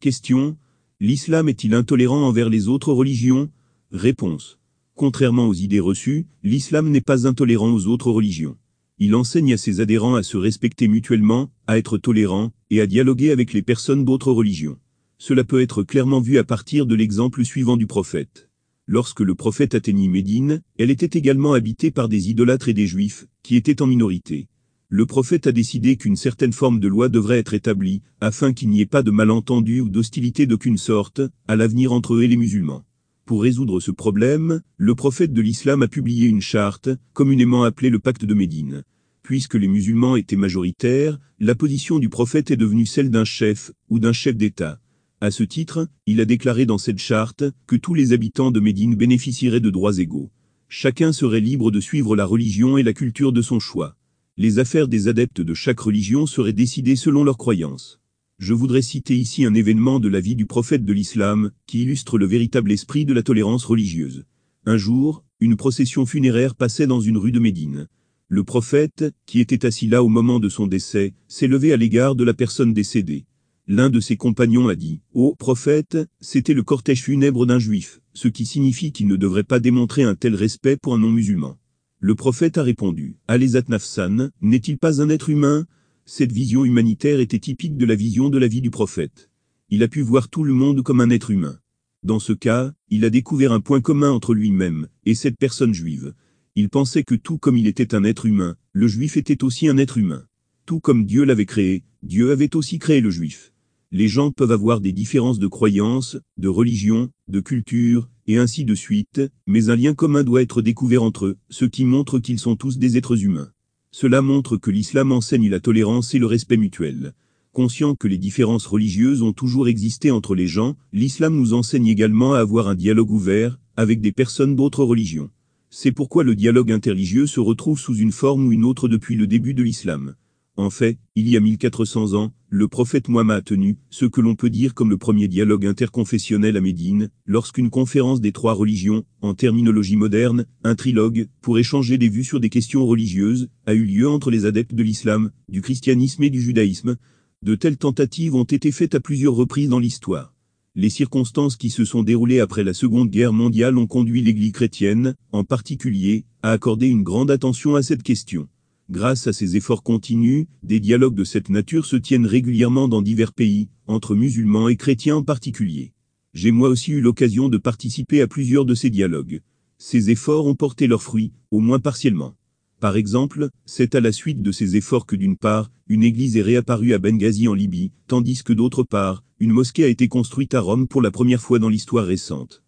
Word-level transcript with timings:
Question. 0.00 0.56
L'islam 1.00 1.48
est-il 1.48 1.74
intolérant 1.74 2.22
envers 2.22 2.48
les 2.48 2.68
autres 2.68 2.92
religions? 2.92 3.50
Réponse. 3.90 4.60
Contrairement 4.94 5.48
aux 5.48 5.54
idées 5.54 5.80
reçues, 5.80 6.28
l'islam 6.44 6.88
n'est 6.90 7.00
pas 7.00 7.26
intolérant 7.26 7.72
aux 7.72 7.88
autres 7.88 8.12
religions. 8.12 8.56
Il 9.00 9.16
enseigne 9.16 9.54
à 9.54 9.56
ses 9.56 9.80
adhérents 9.80 10.14
à 10.14 10.22
se 10.22 10.36
respecter 10.36 10.86
mutuellement, 10.86 11.50
à 11.66 11.78
être 11.78 11.98
tolérants, 11.98 12.52
et 12.70 12.80
à 12.80 12.86
dialoguer 12.86 13.32
avec 13.32 13.52
les 13.52 13.62
personnes 13.62 14.04
d'autres 14.04 14.30
religions. 14.30 14.78
Cela 15.18 15.42
peut 15.42 15.62
être 15.62 15.82
clairement 15.82 16.20
vu 16.20 16.38
à 16.38 16.44
partir 16.44 16.86
de 16.86 16.94
l'exemple 16.94 17.44
suivant 17.44 17.76
du 17.76 17.88
prophète. 17.88 18.48
Lorsque 18.86 19.18
le 19.18 19.34
prophète 19.34 19.74
atteignit 19.74 20.08
Médine, 20.08 20.62
elle 20.78 20.92
était 20.92 21.18
également 21.18 21.54
habitée 21.54 21.90
par 21.90 22.08
des 22.08 22.30
idolâtres 22.30 22.68
et 22.68 22.74
des 22.74 22.86
juifs, 22.86 23.26
qui 23.42 23.56
étaient 23.56 23.82
en 23.82 23.88
minorité. 23.88 24.46
Le 24.90 25.04
prophète 25.04 25.46
a 25.46 25.52
décidé 25.52 25.96
qu'une 25.96 26.16
certaine 26.16 26.54
forme 26.54 26.80
de 26.80 26.88
loi 26.88 27.10
devrait 27.10 27.36
être 27.36 27.52
établie, 27.52 28.00
afin 28.22 28.54
qu'il 28.54 28.70
n'y 28.70 28.80
ait 28.80 28.86
pas 28.86 29.02
de 29.02 29.10
malentendus 29.10 29.82
ou 29.82 29.90
d'hostilité 29.90 30.46
d'aucune 30.46 30.78
sorte, 30.78 31.20
à 31.46 31.56
l'avenir 31.56 31.92
entre 31.92 32.14
eux 32.14 32.22
et 32.22 32.26
les 32.26 32.38
musulmans. 32.38 32.86
Pour 33.26 33.42
résoudre 33.42 33.80
ce 33.80 33.90
problème, 33.90 34.62
le 34.78 34.94
prophète 34.94 35.34
de 35.34 35.42
l'islam 35.42 35.82
a 35.82 35.88
publié 35.88 36.26
une 36.26 36.40
charte, 36.40 36.88
communément 37.12 37.64
appelée 37.64 37.90
le 37.90 37.98
pacte 37.98 38.24
de 38.24 38.32
Médine. 38.32 38.82
Puisque 39.22 39.56
les 39.56 39.68
musulmans 39.68 40.16
étaient 40.16 40.36
majoritaires, 40.36 41.18
la 41.38 41.54
position 41.54 41.98
du 41.98 42.08
prophète 42.08 42.50
est 42.50 42.56
devenue 42.56 42.86
celle 42.86 43.10
d'un 43.10 43.26
chef, 43.26 43.72
ou 43.90 43.98
d'un 43.98 44.14
chef 44.14 44.36
d'État. 44.36 44.80
À 45.20 45.30
ce 45.30 45.42
titre, 45.42 45.86
il 46.06 46.18
a 46.18 46.24
déclaré 46.24 46.64
dans 46.64 46.78
cette 46.78 46.96
charte 46.96 47.44
que 47.66 47.76
tous 47.76 47.92
les 47.92 48.14
habitants 48.14 48.50
de 48.50 48.60
Médine 48.60 48.94
bénéficieraient 48.94 49.60
de 49.60 49.68
droits 49.68 49.98
égaux. 49.98 50.30
Chacun 50.70 51.12
serait 51.12 51.40
libre 51.40 51.70
de 51.70 51.80
suivre 51.80 52.16
la 52.16 52.24
religion 52.24 52.78
et 52.78 52.82
la 52.82 52.94
culture 52.94 53.32
de 53.32 53.42
son 53.42 53.60
choix. 53.60 53.94
Les 54.40 54.60
affaires 54.60 54.86
des 54.86 55.08
adeptes 55.08 55.40
de 55.40 55.52
chaque 55.52 55.80
religion 55.80 56.24
seraient 56.24 56.52
décidées 56.52 56.94
selon 56.94 57.24
leurs 57.24 57.38
croyances. 57.38 57.98
Je 58.38 58.54
voudrais 58.54 58.82
citer 58.82 59.16
ici 59.16 59.44
un 59.44 59.52
événement 59.52 59.98
de 59.98 60.06
la 60.06 60.20
vie 60.20 60.36
du 60.36 60.46
prophète 60.46 60.84
de 60.84 60.92
l'islam, 60.92 61.50
qui 61.66 61.82
illustre 61.82 62.18
le 62.18 62.26
véritable 62.26 62.70
esprit 62.70 63.04
de 63.04 63.12
la 63.12 63.24
tolérance 63.24 63.64
religieuse. 63.64 64.26
Un 64.64 64.76
jour, 64.76 65.24
une 65.40 65.56
procession 65.56 66.06
funéraire 66.06 66.54
passait 66.54 66.86
dans 66.86 67.00
une 67.00 67.16
rue 67.16 67.32
de 67.32 67.40
Médine. 67.40 67.88
Le 68.28 68.44
prophète, 68.44 69.12
qui 69.26 69.40
était 69.40 69.66
assis 69.66 69.88
là 69.88 70.04
au 70.04 70.08
moment 70.08 70.38
de 70.38 70.48
son 70.48 70.68
décès, 70.68 71.14
s'est 71.26 71.48
levé 71.48 71.72
à 71.72 71.76
l'égard 71.76 72.14
de 72.14 72.22
la 72.22 72.32
personne 72.32 72.72
décédée. 72.72 73.24
L'un 73.66 73.90
de 73.90 73.98
ses 73.98 74.16
compagnons 74.16 74.68
a 74.68 74.76
dit, 74.76 75.00
Ô 75.14 75.34
prophète, 75.34 75.98
c'était 76.20 76.54
le 76.54 76.62
cortège 76.62 77.02
funèbre 77.02 77.44
d'un 77.44 77.58
juif, 77.58 78.00
ce 78.14 78.28
qui 78.28 78.46
signifie 78.46 78.92
qu'il 78.92 79.08
ne 79.08 79.16
devrait 79.16 79.42
pas 79.42 79.58
démontrer 79.58 80.04
un 80.04 80.14
tel 80.14 80.36
respect 80.36 80.76
pour 80.76 80.94
un 80.94 80.98
non-musulman. 80.98 81.58
Le 82.00 82.14
prophète 82.14 82.58
a 82.58 82.62
répondu, 82.62 83.16
Alézat 83.26 83.64
Nafsan, 83.66 84.30
n'est-il 84.40 84.78
pas 84.78 85.02
un 85.02 85.08
être 85.08 85.30
humain? 85.30 85.66
Cette 86.04 86.30
vision 86.30 86.64
humanitaire 86.64 87.18
était 87.18 87.40
typique 87.40 87.76
de 87.76 87.84
la 87.84 87.96
vision 87.96 88.30
de 88.30 88.38
la 88.38 88.46
vie 88.46 88.60
du 88.60 88.70
prophète. 88.70 89.30
Il 89.68 89.82
a 89.82 89.88
pu 89.88 90.00
voir 90.02 90.28
tout 90.28 90.44
le 90.44 90.52
monde 90.52 90.84
comme 90.84 91.00
un 91.00 91.10
être 91.10 91.32
humain. 91.32 91.58
Dans 92.04 92.20
ce 92.20 92.32
cas, 92.32 92.72
il 92.88 93.04
a 93.04 93.10
découvert 93.10 93.50
un 93.50 93.58
point 93.58 93.80
commun 93.80 94.12
entre 94.12 94.32
lui-même 94.32 94.86
et 95.06 95.16
cette 95.16 95.38
personne 95.38 95.74
juive. 95.74 96.14
Il 96.54 96.68
pensait 96.68 97.02
que 97.02 97.16
tout 97.16 97.36
comme 97.36 97.56
il 97.56 97.66
était 97.66 97.96
un 97.96 98.04
être 98.04 98.26
humain, 98.26 98.54
le 98.72 98.86
juif 98.86 99.16
était 99.16 99.42
aussi 99.42 99.66
un 99.66 99.76
être 99.76 99.98
humain. 99.98 100.24
Tout 100.66 100.78
comme 100.78 101.04
Dieu 101.04 101.24
l'avait 101.24 101.46
créé, 101.46 101.82
Dieu 102.04 102.30
avait 102.30 102.54
aussi 102.54 102.78
créé 102.78 103.00
le 103.00 103.10
juif. 103.10 103.52
Les 103.90 104.06
gens 104.06 104.30
peuvent 104.30 104.52
avoir 104.52 104.80
des 104.80 104.92
différences 104.92 105.40
de 105.40 105.48
croyances, 105.48 106.16
de 106.36 106.48
religion, 106.48 107.10
de 107.26 107.40
culture, 107.40 108.08
et 108.28 108.36
ainsi 108.36 108.64
de 108.64 108.74
suite, 108.74 109.22
mais 109.46 109.70
un 109.70 109.76
lien 109.76 109.94
commun 109.94 110.22
doit 110.22 110.42
être 110.42 110.60
découvert 110.60 111.02
entre 111.02 111.26
eux, 111.26 111.38
ce 111.48 111.64
qui 111.64 111.84
montre 111.84 112.18
qu'ils 112.18 112.38
sont 112.38 112.56
tous 112.56 112.78
des 112.78 112.98
êtres 112.98 113.24
humains. 113.24 113.50
Cela 113.90 114.20
montre 114.20 114.58
que 114.58 114.70
l'islam 114.70 115.12
enseigne 115.12 115.48
la 115.48 115.60
tolérance 115.60 116.14
et 116.14 116.18
le 116.18 116.26
respect 116.26 116.58
mutuel. 116.58 117.14
Conscient 117.52 117.94
que 117.94 118.06
les 118.06 118.18
différences 118.18 118.66
religieuses 118.66 119.22
ont 119.22 119.32
toujours 119.32 119.66
existé 119.66 120.10
entre 120.10 120.34
les 120.34 120.46
gens, 120.46 120.76
l'islam 120.92 121.34
nous 121.34 121.54
enseigne 121.54 121.86
également 121.86 122.34
à 122.34 122.40
avoir 122.40 122.68
un 122.68 122.74
dialogue 122.74 123.10
ouvert, 123.10 123.58
avec 123.76 124.02
des 124.02 124.12
personnes 124.12 124.54
d'autres 124.54 124.84
religions. 124.84 125.30
C'est 125.70 125.92
pourquoi 125.92 126.22
le 126.22 126.34
dialogue 126.34 126.70
interreligieux 126.70 127.26
se 127.26 127.40
retrouve 127.40 127.80
sous 127.80 127.96
une 127.96 128.12
forme 128.12 128.46
ou 128.46 128.52
une 128.52 128.64
autre 128.64 128.88
depuis 128.88 129.16
le 129.16 129.26
début 129.26 129.54
de 129.54 129.62
l'islam. 129.62 130.14
En 130.58 130.70
fait, 130.70 130.98
il 131.14 131.28
y 131.28 131.36
a 131.36 131.40
1400 131.40 132.14
ans, 132.14 132.32
le 132.48 132.66
prophète 132.66 133.08
Muhammad 133.08 133.38
a 133.38 133.42
tenu, 133.42 133.76
ce 133.90 134.06
que 134.06 134.20
l'on 134.20 134.34
peut 134.34 134.50
dire 134.50 134.74
comme 134.74 134.90
le 134.90 134.96
premier 134.96 135.28
dialogue 135.28 135.64
interconfessionnel 135.64 136.56
à 136.56 136.60
Médine, 136.60 137.10
lorsqu'une 137.26 137.70
conférence 137.70 138.20
des 138.20 138.32
trois 138.32 138.54
religions, 138.54 139.04
en 139.22 139.34
terminologie 139.34 139.94
moderne, 139.94 140.46
un 140.64 140.74
trilogue, 140.74 141.28
pour 141.42 141.60
échanger 141.60 141.96
des 141.96 142.08
vues 142.08 142.24
sur 142.24 142.40
des 142.40 142.48
questions 142.48 142.84
religieuses, 142.84 143.48
a 143.66 143.74
eu 143.74 143.84
lieu 143.84 144.08
entre 144.08 144.32
les 144.32 144.46
adeptes 144.46 144.74
de 144.74 144.82
l'islam, 144.82 145.30
du 145.48 145.62
christianisme 145.62 146.24
et 146.24 146.30
du 146.30 146.42
judaïsme. 146.42 146.96
De 147.44 147.54
telles 147.54 147.76
tentatives 147.76 148.34
ont 148.34 148.42
été 148.42 148.72
faites 148.72 148.96
à 148.96 149.00
plusieurs 149.00 149.34
reprises 149.34 149.68
dans 149.68 149.78
l'histoire. 149.78 150.34
Les 150.74 150.90
circonstances 150.90 151.54
qui 151.54 151.70
se 151.70 151.84
sont 151.84 152.02
déroulées 152.02 152.40
après 152.40 152.64
la 152.64 152.74
Seconde 152.74 153.10
Guerre 153.10 153.32
mondiale 153.32 153.78
ont 153.78 153.86
conduit 153.86 154.22
l'Église 154.22 154.50
chrétienne, 154.50 155.14
en 155.30 155.44
particulier, 155.44 156.24
à 156.42 156.50
accorder 156.50 156.88
une 156.88 157.04
grande 157.04 157.30
attention 157.30 157.76
à 157.76 157.84
cette 157.84 158.02
question. 158.02 158.48
Grâce 158.90 159.26
à 159.26 159.34
ces 159.34 159.54
efforts 159.56 159.82
continus, 159.82 160.46
des 160.62 160.80
dialogues 160.80 161.14
de 161.14 161.24
cette 161.24 161.50
nature 161.50 161.84
se 161.84 161.96
tiennent 161.96 162.24
régulièrement 162.24 162.88
dans 162.88 163.02
divers 163.02 163.34
pays, 163.34 163.68
entre 163.86 164.14
musulmans 164.14 164.70
et 164.70 164.76
chrétiens 164.76 165.16
en 165.16 165.22
particulier. 165.22 165.92
J'ai 166.32 166.52
moi 166.52 166.70
aussi 166.70 166.92
eu 166.92 167.02
l'occasion 167.02 167.50
de 167.50 167.58
participer 167.58 168.22
à 168.22 168.26
plusieurs 168.26 168.64
de 168.64 168.74
ces 168.74 168.88
dialogues. 168.88 169.42
Ces 169.76 170.08
efforts 170.08 170.46
ont 170.46 170.54
porté 170.54 170.86
leurs 170.86 171.02
fruits, 171.02 171.32
au 171.50 171.60
moins 171.60 171.80
partiellement. 171.80 172.34
Par 172.80 172.96
exemple, 172.96 173.50
c'est 173.66 173.94
à 173.94 174.00
la 174.00 174.10
suite 174.10 174.40
de 174.40 174.52
ces 174.52 174.76
efforts 174.76 175.04
que 175.04 175.16
d'une 175.16 175.36
part, 175.36 175.70
une 175.88 176.02
église 176.02 176.38
est 176.38 176.42
réapparue 176.42 176.94
à 176.94 176.98
Benghazi 176.98 177.46
en 177.46 177.54
Libye, 177.54 177.92
tandis 178.06 178.42
que 178.42 178.54
d'autre 178.54 178.84
part, 178.84 179.22
une 179.38 179.52
mosquée 179.52 179.84
a 179.84 179.88
été 179.88 180.08
construite 180.08 180.54
à 180.54 180.60
Rome 180.60 180.88
pour 180.88 181.02
la 181.02 181.10
première 181.10 181.42
fois 181.42 181.58
dans 181.58 181.68
l'histoire 181.68 182.06
récente. 182.06 182.62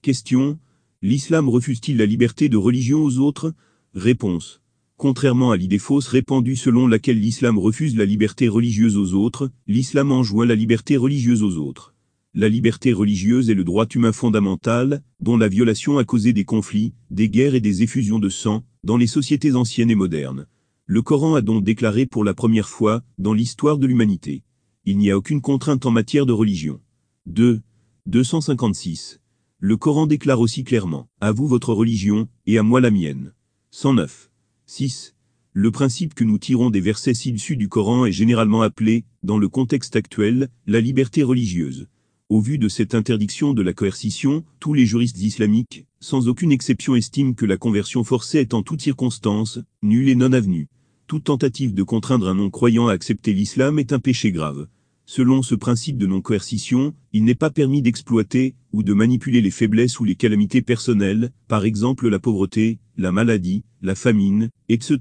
Question. 0.00 0.60
L'islam 1.02 1.48
refuse-t-il 1.48 1.96
la 1.96 2.06
liberté 2.06 2.48
de 2.48 2.56
religion 2.56 3.02
aux 3.02 3.18
autres? 3.18 3.52
Réponse. 3.94 4.60
Contrairement 4.98 5.52
à 5.52 5.56
l'idée 5.56 5.78
fausse 5.78 6.08
répandue 6.08 6.56
selon 6.56 6.88
laquelle 6.88 7.20
l'islam 7.20 7.56
refuse 7.56 7.96
la 7.96 8.04
liberté 8.04 8.48
religieuse 8.48 8.96
aux 8.96 9.14
autres, 9.14 9.48
l'islam 9.68 10.10
enjoint 10.10 10.44
la 10.44 10.56
liberté 10.56 10.96
religieuse 10.96 11.44
aux 11.44 11.56
autres. 11.56 11.94
La 12.34 12.48
liberté 12.48 12.92
religieuse 12.92 13.48
est 13.48 13.54
le 13.54 13.62
droit 13.62 13.86
humain 13.94 14.10
fondamental, 14.10 15.04
dont 15.20 15.36
la 15.36 15.46
violation 15.46 15.98
a 15.98 16.04
causé 16.04 16.32
des 16.32 16.44
conflits, 16.44 16.94
des 17.10 17.28
guerres 17.28 17.54
et 17.54 17.60
des 17.60 17.84
effusions 17.84 18.18
de 18.18 18.28
sang, 18.28 18.64
dans 18.82 18.96
les 18.96 19.06
sociétés 19.06 19.54
anciennes 19.54 19.92
et 19.92 19.94
modernes. 19.94 20.46
Le 20.84 21.00
Coran 21.00 21.36
a 21.36 21.42
donc 21.42 21.62
déclaré 21.62 22.04
pour 22.04 22.24
la 22.24 22.34
première 22.34 22.68
fois, 22.68 23.04
dans 23.18 23.34
l'histoire 23.34 23.78
de 23.78 23.86
l'humanité. 23.86 24.42
Il 24.84 24.98
n'y 24.98 25.12
a 25.12 25.16
aucune 25.16 25.40
contrainte 25.40 25.86
en 25.86 25.92
matière 25.92 26.26
de 26.26 26.32
religion. 26.32 26.80
2. 27.26 27.60
256. 28.06 29.20
Le 29.60 29.76
Coran 29.76 30.08
déclare 30.08 30.40
aussi 30.40 30.64
clairement, 30.64 31.08
à 31.20 31.30
vous 31.30 31.46
votre 31.46 31.72
religion, 31.72 32.26
et 32.46 32.58
à 32.58 32.64
moi 32.64 32.80
la 32.80 32.90
mienne. 32.90 33.32
109. 33.70 34.28
6. 34.70 35.14
Le 35.54 35.70
principe 35.70 36.12
que 36.12 36.24
nous 36.24 36.36
tirons 36.36 36.68
des 36.68 36.82
versets 36.82 37.14
ci-dessus 37.14 37.56
du 37.56 37.70
Coran 37.70 38.04
est 38.04 38.12
généralement 38.12 38.60
appelé, 38.60 39.04
dans 39.22 39.38
le 39.38 39.48
contexte 39.48 39.96
actuel, 39.96 40.50
la 40.66 40.82
liberté 40.82 41.22
religieuse. 41.22 41.88
Au 42.28 42.42
vu 42.42 42.58
de 42.58 42.68
cette 42.68 42.94
interdiction 42.94 43.54
de 43.54 43.62
la 43.62 43.72
coercition, 43.72 44.44
tous 44.60 44.74
les 44.74 44.84
juristes 44.84 45.22
islamiques, 45.22 45.86
sans 46.00 46.28
aucune 46.28 46.52
exception 46.52 46.96
estiment 46.96 47.32
que 47.32 47.46
la 47.46 47.56
conversion 47.56 48.04
forcée 48.04 48.40
est 48.40 48.52
en 48.52 48.62
toute 48.62 48.82
circonstance, 48.82 49.58
nulle 49.82 50.10
et 50.10 50.14
non 50.14 50.34
avenue. 50.34 50.68
Toute 51.06 51.24
tentative 51.24 51.72
de 51.72 51.82
contraindre 51.82 52.28
un 52.28 52.34
non-croyant 52.34 52.88
à 52.88 52.92
accepter 52.92 53.32
l'islam 53.32 53.78
est 53.78 53.94
un 53.94 54.00
péché 54.00 54.32
grave. 54.32 54.68
Selon 55.10 55.40
ce 55.40 55.54
principe 55.54 55.96
de 55.96 56.06
non-coercition, 56.06 56.92
il 57.14 57.24
n'est 57.24 57.34
pas 57.34 57.48
permis 57.48 57.80
d'exploiter 57.80 58.54
ou 58.74 58.82
de 58.82 58.92
manipuler 58.92 59.40
les 59.40 59.50
faiblesses 59.50 59.98
ou 60.00 60.04
les 60.04 60.16
calamités 60.16 60.60
personnelles, 60.60 61.30
par 61.48 61.64
exemple 61.64 62.10
la 62.10 62.18
pauvreté, 62.18 62.78
la 62.98 63.10
maladie, 63.10 63.64
la 63.80 63.94
famine, 63.94 64.50
etc., 64.68 64.98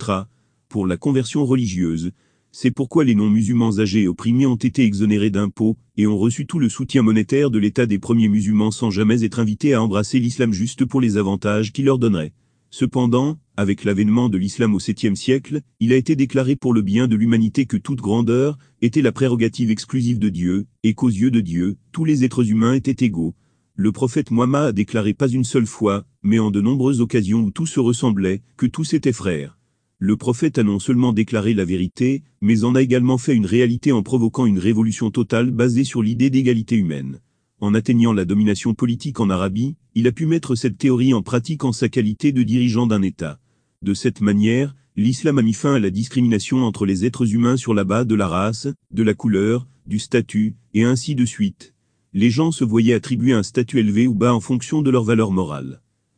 pour 0.70 0.88
la 0.88 0.96
conversion 0.96 1.46
religieuse. 1.46 2.12
C'est 2.54 2.72
pourquoi 2.72 3.04
les 3.04 3.16
non-musulmans 3.16 3.80
âgés 3.80 4.04
et 4.04 4.08
opprimés 4.08 4.46
ont 4.46 4.56
été 4.56 4.86
exonérés 4.86 5.30
d'impôts 5.30 5.76
et 5.98 6.08
ont 6.08 6.18
reçu 6.18 6.46
tout 6.46 6.60
le 6.60 6.70
soutien 6.70 7.02
monétaire 7.02 7.52
de 7.52 7.60
l'État 7.60 7.86
des 7.86 8.00
premiers 8.00 8.30
musulmans 8.30 8.72
sans 8.72 8.90
jamais 8.90 9.26
être 9.26 9.40
invités 9.40 9.74
à 9.74 9.84
embrasser 9.84 10.20
l'islam 10.20 10.54
juste 10.54 10.86
pour 10.86 11.02
les 11.02 11.18
avantages 11.18 11.74
qu'il 11.74 11.84
leur 11.84 12.00
donnerait. 12.00 12.32
Cependant, 12.70 13.38
avec 13.56 13.84
l'avènement 13.84 14.30
de 14.30 14.38
l'islam 14.38 14.76
au 14.76 14.80
7e 14.80 15.16
siècle, 15.16 15.62
il 15.80 15.94
a 15.94 15.96
été 15.96 16.16
déclaré 16.16 16.56
pour 16.56 16.74
le 16.74 16.82
bien 16.82 17.08
de 17.08 17.16
l'humanité 17.16 17.66
que 17.66 17.78
toute 17.78 18.02
grandeur 18.02 18.58
était 18.82 19.02
la 19.02 19.12
prérogative 19.12 19.72
exclusive 19.72 20.20
de 20.20 20.30
Dieu, 20.30 20.68
et 20.84 20.94
qu'aux 20.94 21.10
yeux 21.10 21.32
de 21.32 21.40
Dieu, 21.40 21.78
tous 21.92 22.06
les 22.06 22.24
êtres 22.24 22.50
humains 22.50 22.74
étaient 22.74 23.06
égaux. 23.06 23.36
Le 23.76 23.92
prophète 23.92 24.32
Muhammad 24.32 24.68
a 24.68 24.72
déclaré 24.74 25.14
pas 25.14 25.30
une 25.30 25.44
seule 25.44 25.66
fois, 25.66 26.06
mais 26.24 26.40
en 26.40 26.52
de 26.52 26.62
nombreuses 26.62 27.00
occasions 27.00 27.42
où 27.42 27.52
tout 27.52 27.66
se 27.66 27.80
ressemblait, 27.80 28.42
que 28.58 28.66
tous 28.66 28.94
étaient 28.94 29.14
frères. 29.14 29.58
Le 30.00 30.18
prophète 30.18 30.58
a 30.60 30.64
non 30.64 30.80
seulement 30.80 31.14
déclaré 31.14 31.54
la 31.54 31.66
vérité, 31.66 32.24
mais 32.42 32.64
en 32.64 32.76
a 32.76 32.82
également 32.82 33.18
fait 33.18 33.34
une 33.34 33.46
réalité 33.46 33.92
en 33.92 34.04
provoquant 34.04 34.46
une 34.46 34.60
révolution 34.60 35.10
totale 35.10 35.52
basée 35.52 35.84
sur 35.84 36.04
l'idée 36.04 36.30
d'égalité 36.30 36.76
humaine. 36.76 37.20
En 37.60 37.74
atteignant 37.74 38.14
la 38.14 38.26
domination 38.26 38.76
politique 38.76 39.20
en 39.20 39.32
Arabie, 39.32 39.78
il 39.96 40.08
a 40.08 40.12
pu 40.12 40.28
mettre 40.28 40.54
cette 40.54 40.78
théorie 40.78 41.16
en 41.16 41.24
pratique 41.24 41.64
en 41.64 41.72
sa 41.72 41.90
qualité 41.90 42.32
de 42.32 42.44
dirigeant 42.44 42.86
d'un 42.86 43.02
État. 43.02 43.40
De 43.82 43.96
cette 43.96 44.22
manière, 44.22 44.76
l'islam 44.96 45.40
a 45.40 45.42
mis 45.42 45.54
fin 45.54 45.74
à 45.74 45.80
la 45.80 45.90
discrimination 45.90 46.64
entre 46.64 46.86
les 46.86 47.04
êtres 47.04 47.34
humains 47.34 47.58
sur 47.58 47.74
la 47.74 47.84
base 47.84 48.06
de 48.06 48.14
la 48.14 48.28
race, 48.28 48.68
de 48.92 49.02
la 49.02 49.16
couleur, 49.16 49.68
du 49.88 49.98
statut, 49.98 50.56
et 50.76 50.84
ainsi 50.84 51.16
de 51.16 51.26
suite. 51.26 51.74
Les 52.14 52.30
gens 52.30 52.52
se 52.52 52.64
voyaient 52.64 52.94
attribuer 52.94 53.34
un 53.34 53.44
statut 53.44 53.80
élevé 53.80 54.06
ou 54.06 54.14
bas 54.14 54.36
en 54.36 54.40
fonction 54.40 54.84
de 54.84 54.92
leur 54.92 55.04
valeur 55.04 55.32
morale. 55.32 55.82